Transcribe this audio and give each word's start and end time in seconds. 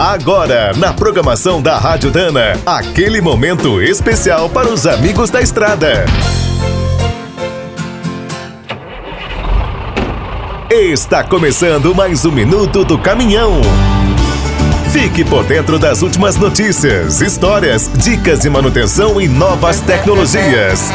Agora, 0.00 0.72
na 0.78 0.94
programação 0.94 1.60
da 1.60 1.76
Rádio 1.76 2.10
Dana, 2.10 2.58
aquele 2.64 3.20
momento 3.20 3.82
especial 3.82 4.48
para 4.48 4.66
os 4.66 4.86
amigos 4.86 5.28
da 5.28 5.42
estrada. 5.42 6.06
Está 10.70 11.22
começando 11.22 11.94
mais 11.94 12.24
um 12.24 12.32
minuto 12.32 12.82
do 12.82 12.98
caminhão. 12.98 13.60
Fique 14.90 15.22
por 15.22 15.44
dentro 15.44 15.78
das 15.78 16.00
últimas 16.00 16.36
notícias, 16.36 17.20
histórias, 17.20 17.90
dicas 18.02 18.40
de 18.40 18.48
manutenção 18.48 19.20
e 19.20 19.28
novas 19.28 19.80
tecnologias. 19.80 20.90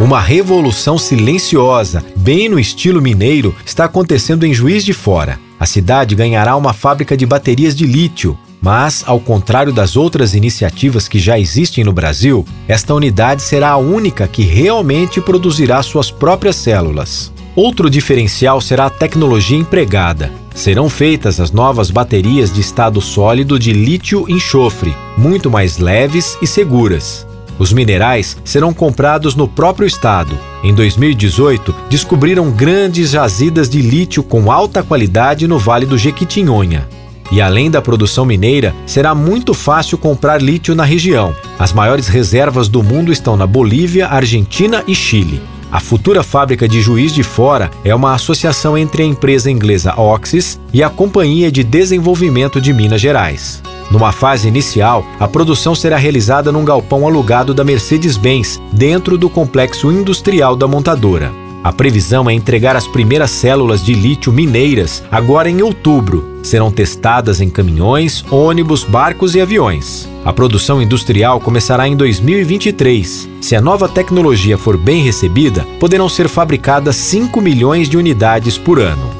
Uma 0.00 0.20
revolução 0.20 0.98
silenciosa, 0.98 2.04
bem 2.16 2.48
no 2.48 2.58
estilo 2.58 3.00
mineiro, 3.00 3.54
está 3.64 3.84
acontecendo 3.84 4.44
em 4.44 4.52
Juiz 4.52 4.84
de 4.84 4.92
Fora. 4.92 5.38
A 5.60 5.66
cidade 5.66 6.14
ganhará 6.14 6.56
uma 6.56 6.72
fábrica 6.72 7.14
de 7.14 7.26
baterias 7.26 7.76
de 7.76 7.84
lítio, 7.84 8.38
mas, 8.62 9.04
ao 9.06 9.20
contrário 9.20 9.74
das 9.74 9.94
outras 9.94 10.34
iniciativas 10.34 11.06
que 11.06 11.18
já 11.18 11.38
existem 11.38 11.84
no 11.84 11.92
Brasil, 11.92 12.46
esta 12.66 12.94
unidade 12.94 13.42
será 13.42 13.72
a 13.72 13.76
única 13.76 14.26
que 14.26 14.40
realmente 14.40 15.20
produzirá 15.20 15.82
suas 15.82 16.10
próprias 16.10 16.56
células. 16.56 17.30
Outro 17.54 17.90
diferencial 17.90 18.58
será 18.58 18.86
a 18.86 18.90
tecnologia 18.90 19.58
empregada. 19.58 20.32
Serão 20.54 20.88
feitas 20.88 21.38
as 21.38 21.52
novas 21.52 21.90
baterias 21.90 22.50
de 22.50 22.62
estado 22.62 22.98
sólido 22.98 23.58
de 23.58 23.74
lítio-enxofre, 23.74 24.96
muito 25.18 25.50
mais 25.50 25.76
leves 25.76 26.38
e 26.40 26.46
seguras. 26.46 27.26
Os 27.60 27.74
minerais 27.74 28.38
serão 28.42 28.72
comprados 28.72 29.34
no 29.34 29.46
próprio 29.46 29.86
estado. 29.86 30.36
Em 30.64 30.74
2018, 30.74 31.74
descobriram 31.90 32.50
grandes 32.50 33.10
jazidas 33.10 33.68
de 33.68 33.82
lítio 33.82 34.22
com 34.22 34.50
alta 34.50 34.82
qualidade 34.82 35.46
no 35.46 35.58
Vale 35.58 35.84
do 35.84 35.98
Jequitinhonha. 35.98 36.88
E 37.30 37.38
além 37.38 37.70
da 37.70 37.82
produção 37.82 38.24
mineira, 38.24 38.74
será 38.86 39.14
muito 39.14 39.52
fácil 39.52 39.98
comprar 39.98 40.40
lítio 40.40 40.74
na 40.74 40.84
região. 40.84 41.34
As 41.58 41.70
maiores 41.70 42.08
reservas 42.08 42.66
do 42.66 42.82
mundo 42.82 43.12
estão 43.12 43.36
na 43.36 43.46
Bolívia, 43.46 44.08
Argentina 44.08 44.82
e 44.88 44.94
Chile. 44.94 45.42
A 45.70 45.80
futura 45.80 46.22
fábrica 46.22 46.66
de 46.66 46.80
Juiz 46.80 47.12
de 47.12 47.22
Fora 47.22 47.70
é 47.84 47.94
uma 47.94 48.14
associação 48.14 48.76
entre 48.76 49.02
a 49.02 49.06
empresa 49.06 49.50
inglesa 49.50 49.94
Oxys 50.00 50.58
e 50.72 50.82
a 50.82 50.88
Companhia 50.88 51.52
de 51.52 51.62
Desenvolvimento 51.62 52.58
de 52.58 52.72
Minas 52.72 53.02
Gerais. 53.02 53.62
Numa 53.90 54.12
fase 54.12 54.46
inicial, 54.46 55.04
a 55.18 55.26
produção 55.26 55.74
será 55.74 55.96
realizada 55.96 56.52
num 56.52 56.64
galpão 56.64 57.06
alugado 57.06 57.52
da 57.52 57.64
Mercedes-Benz, 57.64 58.60
dentro 58.72 59.18
do 59.18 59.28
complexo 59.28 59.90
industrial 59.90 60.54
da 60.54 60.68
montadora. 60.68 61.32
A 61.62 61.72
previsão 61.72 62.30
é 62.30 62.32
entregar 62.32 62.74
as 62.74 62.86
primeiras 62.86 63.30
células 63.30 63.84
de 63.84 63.92
lítio 63.92 64.32
mineiras 64.32 65.02
agora 65.10 65.50
em 65.50 65.60
outubro. 65.60 66.38
Serão 66.42 66.70
testadas 66.70 67.40
em 67.40 67.50
caminhões, 67.50 68.24
ônibus, 68.30 68.82
barcos 68.82 69.34
e 69.34 69.40
aviões. 69.42 70.08
A 70.24 70.32
produção 70.32 70.80
industrial 70.80 71.38
começará 71.38 71.86
em 71.86 71.94
2023. 71.94 73.28
Se 73.42 73.54
a 73.54 73.60
nova 73.60 73.88
tecnologia 73.88 74.56
for 74.56 74.78
bem 74.78 75.02
recebida, 75.02 75.66
poderão 75.78 76.08
ser 76.08 76.28
fabricadas 76.28 76.96
5 76.96 77.38
milhões 77.42 77.90
de 77.90 77.98
unidades 77.98 78.56
por 78.56 78.78
ano. 78.78 79.19